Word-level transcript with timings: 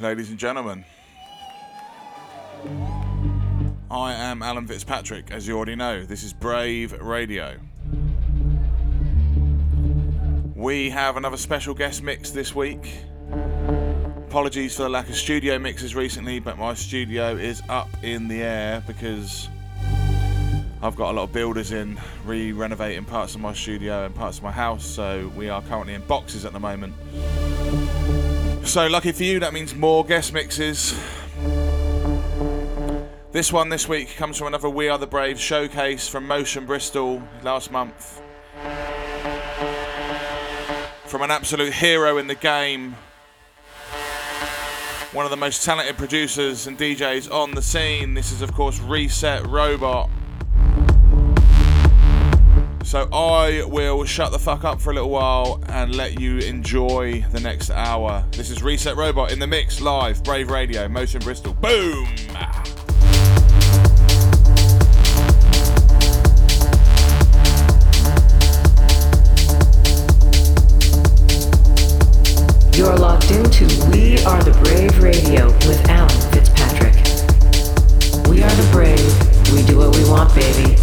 Ladies 0.00 0.28
and 0.28 0.38
gentlemen. 0.38 0.84
I 3.90 4.12
am 4.12 4.42
Alan 4.42 4.66
Fitzpatrick, 4.66 5.30
as 5.30 5.48
you 5.48 5.56
already 5.56 5.74
know. 5.74 6.04
This 6.04 6.22
is 6.22 6.34
Brave 6.34 6.92
Radio. 7.00 7.56
We 10.54 10.90
have 10.90 11.16
another 11.16 11.38
special 11.38 11.72
guest 11.72 12.02
mix 12.02 12.30
this 12.30 12.54
week. 12.54 12.92
Apologies 14.28 14.76
for 14.76 14.82
the 14.82 14.90
lack 14.90 15.08
of 15.08 15.16
studio 15.16 15.58
mixes 15.58 15.94
recently, 15.94 16.40
but 16.40 16.58
my 16.58 16.74
studio 16.74 17.34
is 17.34 17.62
up 17.70 17.88
in 18.02 18.28
the 18.28 18.42
air 18.42 18.84
because 18.86 19.48
I've 20.82 20.96
got 20.96 21.12
a 21.12 21.14
lot 21.16 21.24
of 21.24 21.32
builders 21.32 21.72
in 21.72 21.98
re 22.26 22.52
renovating 22.52 23.06
parts 23.06 23.34
of 23.34 23.40
my 23.40 23.54
studio 23.54 24.04
and 24.04 24.14
parts 24.14 24.38
of 24.38 24.44
my 24.44 24.52
house, 24.52 24.84
so 24.84 25.32
we 25.34 25.48
are 25.48 25.62
currently 25.62 25.94
in 25.94 26.02
boxes 26.02 26.44
at 26.44 26.52
the 26.52 26.60
moment. 26.60 26.92
So, 28.66 28.88
lucky 28.88 29.12
for 29.12 29.22
you, 29.22 29.40
that 29.40 29.54
means 29.54 29.74
more 29.74 30.04
guest 30.04 30.34
mixes. 30.34 30.92
This 33.32 33.50
one 33.50 33.70
this 33.70 33.88
week 33.88 34.16
comes 34.16 34.36
from 34.36 34.48
another 34.48 34.68
We 34.68 34.88
Are 34.88 34.98
the 34.98 35.06
Brave 35.06 35.40
showcase 35.40 36.08
from 36.08 36.26
Motion 36.26 36.66
Bristol 36.66 37.22
last 37.42 37.70
month. 37.70 38.20
From 41.06 41.22
an 41.22 41.30
absolute 41.30 41.72
hero 41.72 42.18
in 42.18 42.26
the 42.26 42.34
game, 42.34 42.96
one 45.12 45.24
of 45.24 45.30
the 45.30 45.38
most 45.38 45.64
talented 45.64 45.96
producers 45.96 46.66
and 46.66 46.76
DJs 46.76 47.32
on 47.32 47.52
the 47.52 47.62
scene. 47.62 48.14
This 48.14 48.30
is, 48.30 48.42
of 48.42 48.52
course, 48.52 48.78
Reset 48.80 49.46
Robot. 49.46 50.10
So 52.86 53.08
I 53.12 53.64
will 53.66 54.04
shut 54.04 54.30
the 54.30 54.38
fuck 54.38 54.62
up 54.62 54.80
for 54.80 54.92
a 54.92 54.94
little 54.94 55.10
while 55.10 55.60
and 55.66 55.96
let 55.96 56.20
you 56.20 56.38
enjoy 56.38 57.26
the 57.32 57.40
next 57.40 57.68
hour. 57.68 58.24
This 58.30 58.48
is 58.48 58.62
Reset 58.62 58.94
Robot 58.94 59.32
in 59.32 59.40
the 59.40 59.46
mix 59.48 59.80
live, 59.80 60.22
Brave 60.22 60.50
Radio, 60.50 60.86
Motion 60.86 61.20
Bristol. 61.20 61.52
Boom! 61.54 62.06
You're 72.72 72.96
locked 72.98 73.32
into 73.32 73.64
We 73.90 74.22
Are 74.24 74.44
the 74.44 74.56
Brave 74.62 75.02
Radio 75.02 75.46
with 75.66 75.88
Alan 75.88 76.30
Fitzpatrick. 76.30 76.94
We 78.30 78.44
are 78.44 78.54
the 78.54 78.68
brave. 78.70 79.52
We 79.52 79.66
do 79.66 79.78
what 79.78 79.96
we 79.96 80.08
want, 80.08 80.32
baby. 80.36 80.76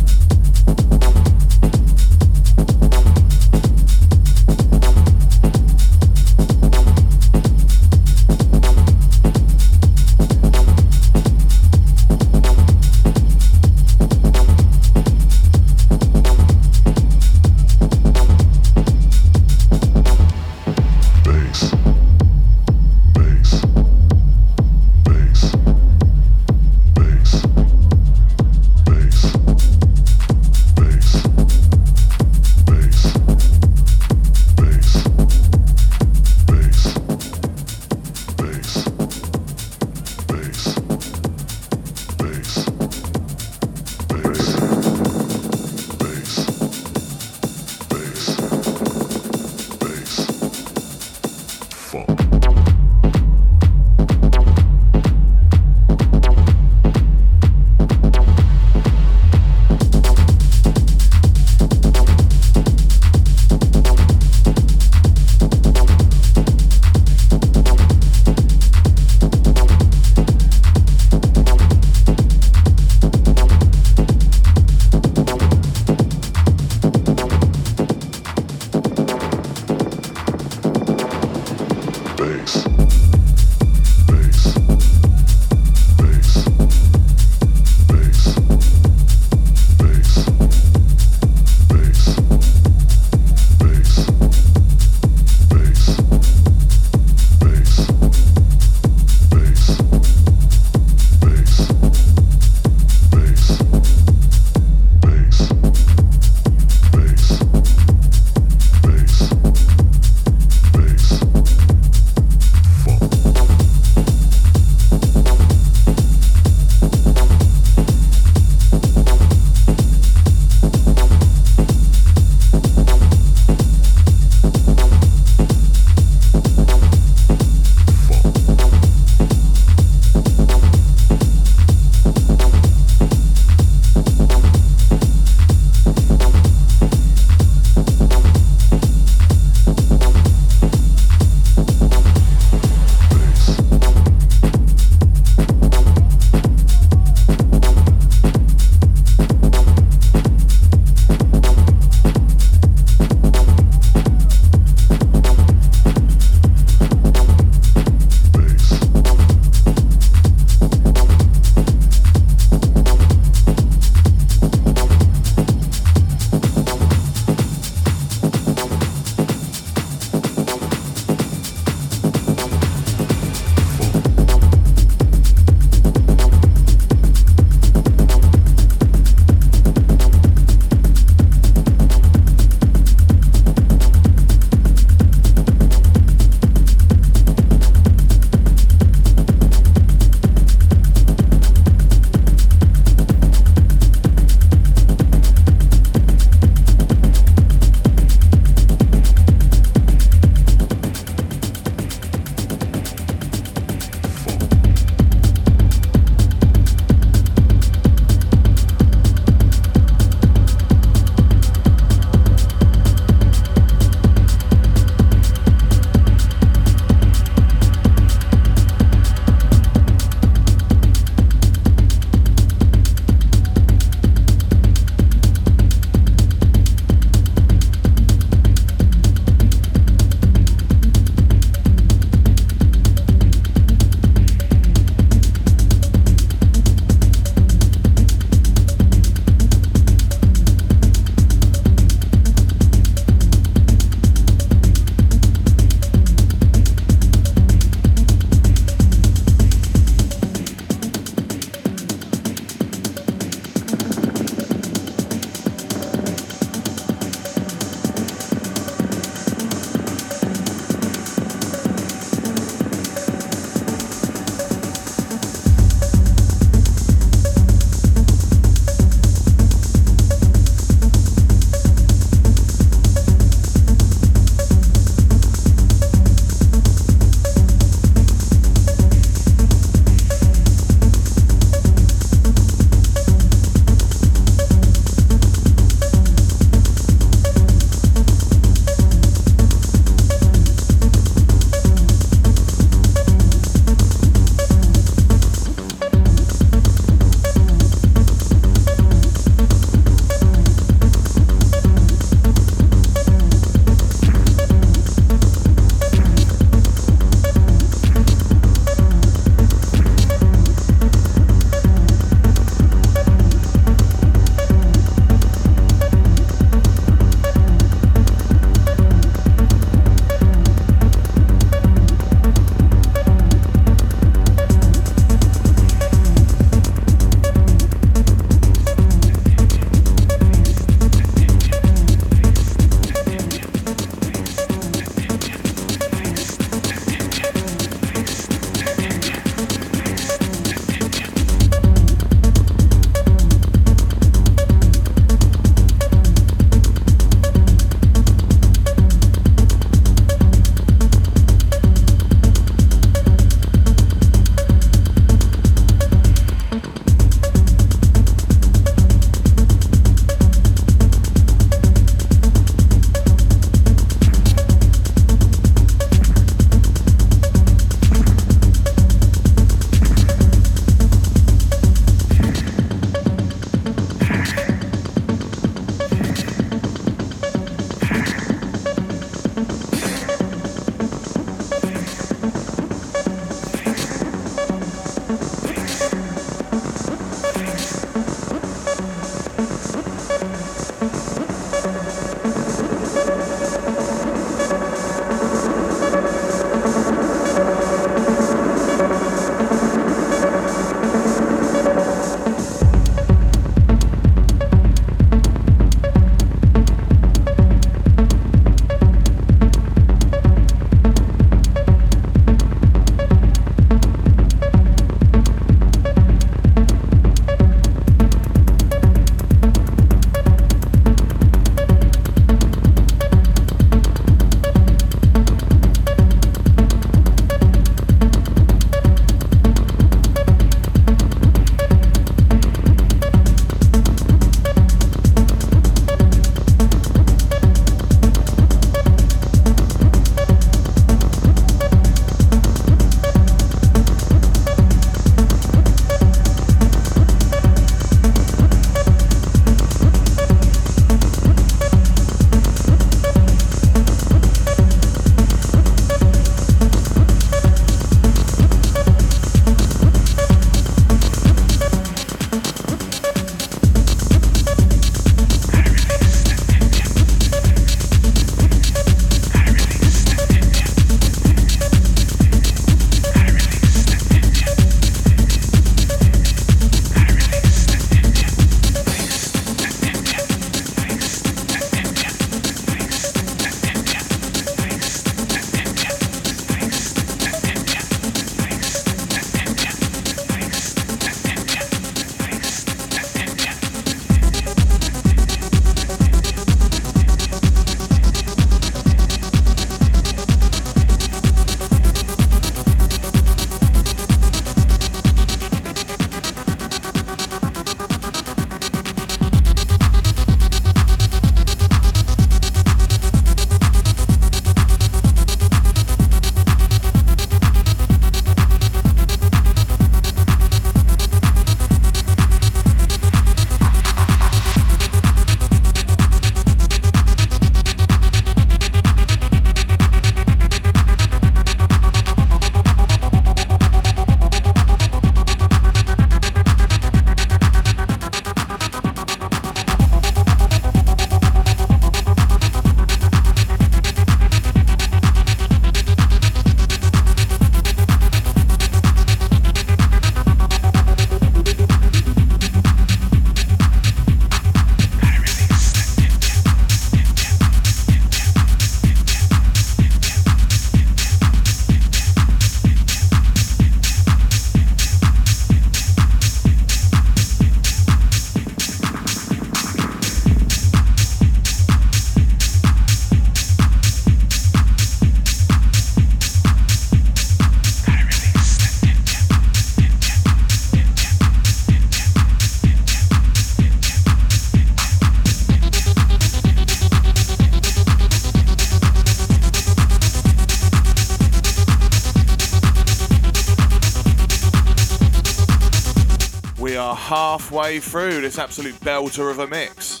Halfway 597.36 597.78
through 597.78 598.22
this 598.22 598.38
absolute 598.38 598.74
belter 598.80 599.30
of 599.30 599.40
a 599.40 599.46
mix. 599.46 600.00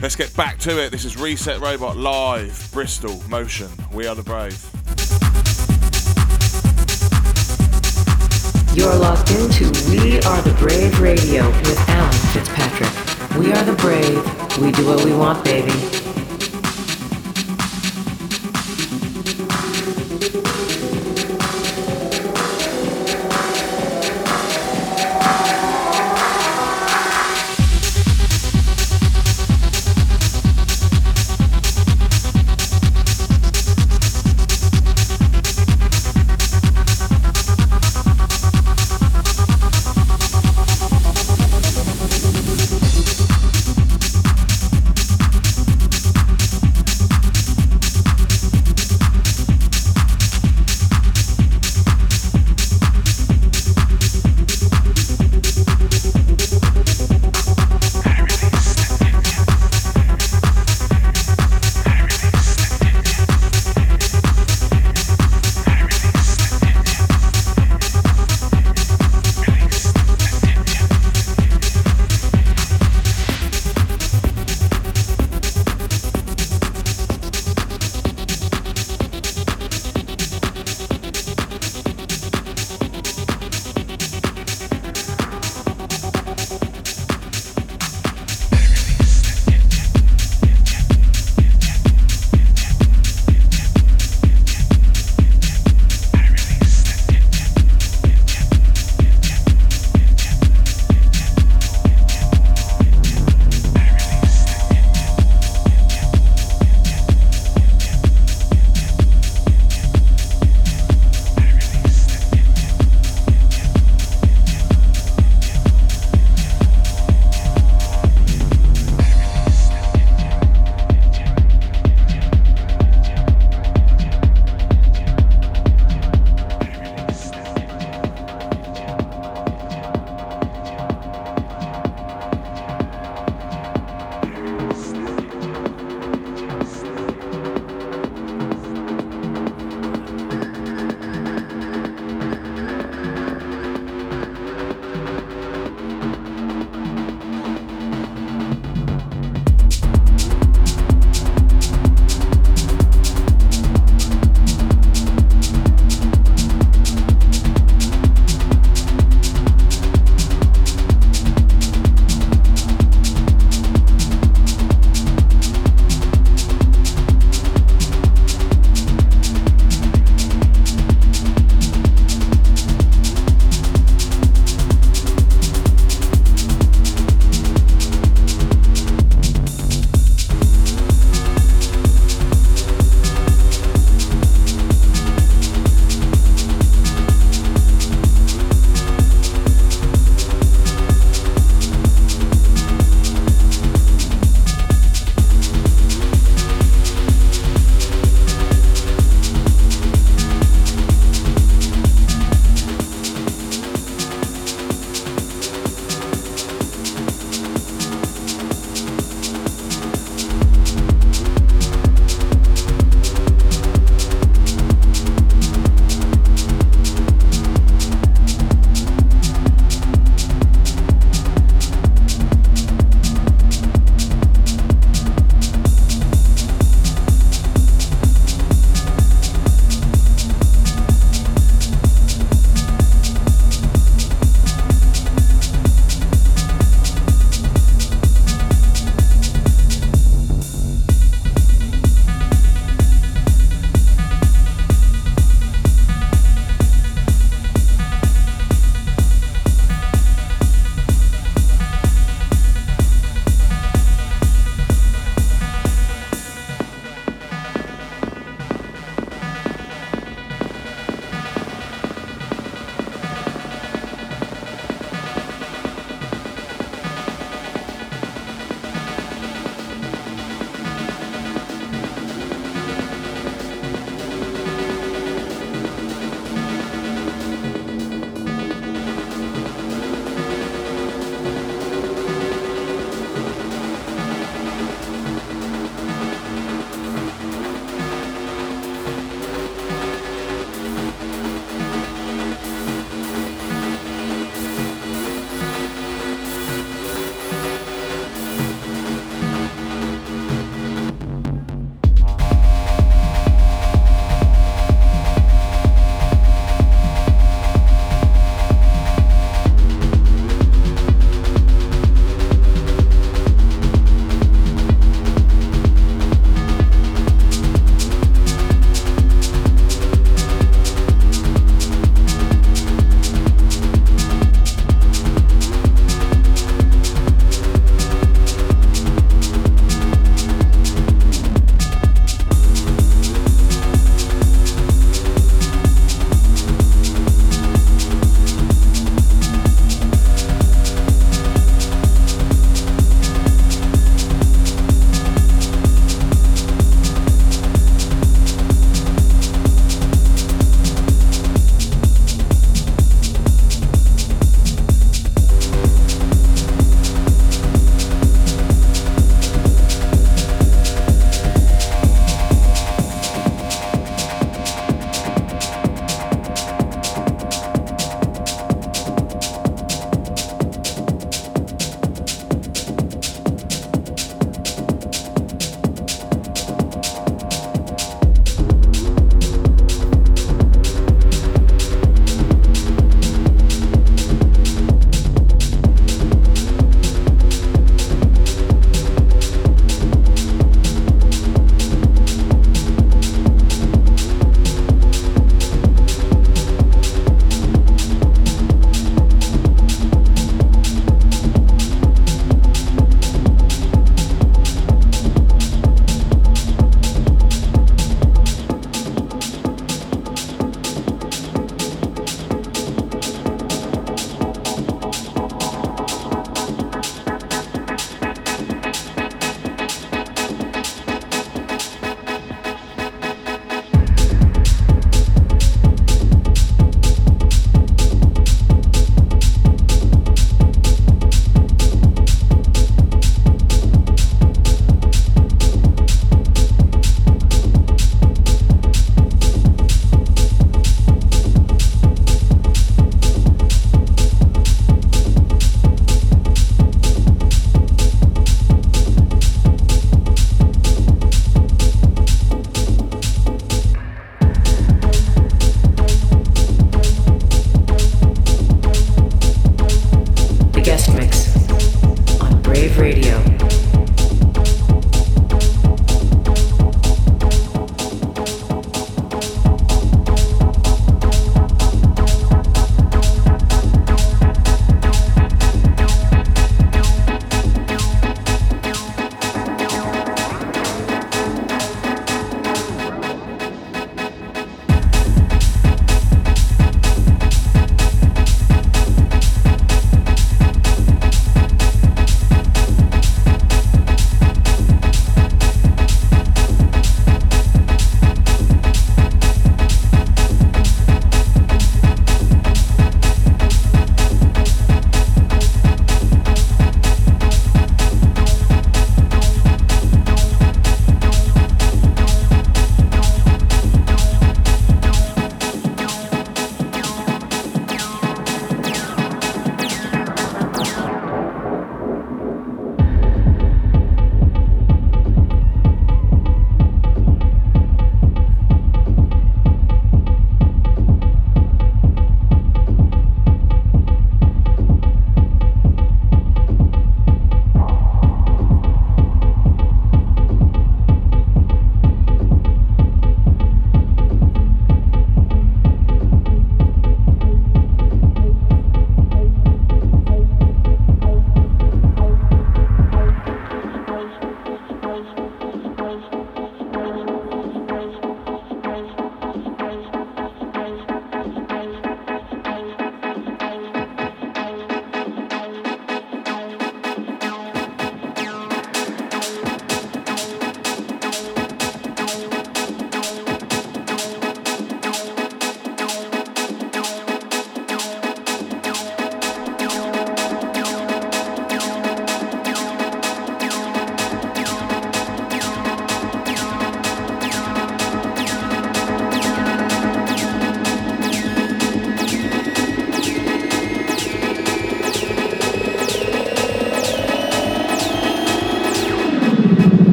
Let's 0.00 0.16
get 0.16 0.34
back 0.34 0.56
to 0.60 0.82
it. 0.82 0.90
This 0.90 1.04
is 1.04 1.18
Reset 1.18 1.60
Robot 1.60 1.94
live, 1.94 2.70
Bristol, 2.72 3.22
Motion. 3.28 3.68
We 3.92 4.06
are 4.06 4.14
the 4.14 4.22
Brave. 4.22 4.58
You're 8.74 8.96
locked 8.96 9.30
into 9.32 9.64
We 9.90 10.22
Are 10.22 10.40
the 10.40 10.56
Brave 10.58 10.98
Radio 10.98 11.46
with 11.46 11.88
Alan 11.90 12.12
Fitzpatrick. 12.32 13.38
We 13.38 13.52
are 13.52 13.62
the 13.62 13.74
brave. 13.74 14.58
We 14.58 14.72
do 14.72 14.86
what 14.86 15.04
we 15.04 15.12
want, 15.12 15.44
baby. 15.44 16.05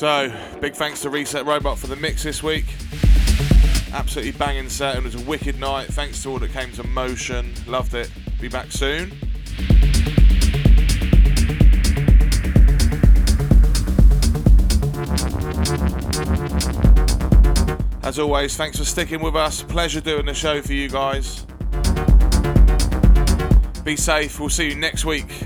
So, 0.00 0.32
big 0.62 0.72
thanks 0.72 1.02
to 1.02 1.10
Reset 1.10 1.44
Robot 1.44 1.78
for 1.78 1.86
the 1.86 1.94
mix 1.94 2.22
this 2.22 2.42
week. 2.42 2.64
Absolutely 3.92 4.32
banging 4.32 4.70
set. 4.70 4.96
And 4.96 5.04
it 5.04 5.12
was 5.12 5.22
a 5.22 5.26
wicked 5.26 5.60
night. 5.60 5.88
Thanks 5.88 6.22
to 6.22 6.30
all 6.30 6.38
that 6.38 6.54
came 6.54 6.72
to 6.72 6.86
motion. 6.86 7.52
Loved 7.66 7.92
it. 7.92 8.10
Be 8.40 8.48
back 8.48 8.72
soon. 8.72 9.12
As 18.02 18.18
always, 18.18 18.56
thanks 18.56 18.78
for 18.78 18.86
sticking 18.86 19.20
with 19.20 19.36
us. 19.36 19.62
Pleasure 19.62 20.00
doing 20.00 20.24
the 20.24 20.32
show 20.32 20.62
for 20.62 20.72
you 20.72 20.88
guys. 20.88 21.44
Be 23.84 23.96
safe. 23.96 24.40
We'll 24.40 24.48
see 24.48 24.70
you 24.70 24.76
next 24.76 25.04
week. 25.04 25.39